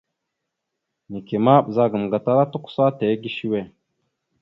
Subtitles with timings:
[1.11, 3.59] Neke ma ɓəzagaam gatala tʉkəsa tige səwe.